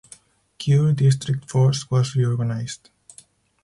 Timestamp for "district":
0.93-1.47